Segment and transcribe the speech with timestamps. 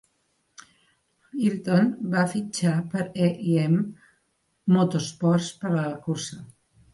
[1.41, 3.77] Hylton va fitxar per E i M
[4.79, 6.41] Motorsports per a la cursa.